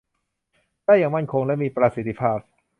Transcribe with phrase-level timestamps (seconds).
[0.85, 2.39] ได้อย่างมั่นคงและมีประสิทธิภาพ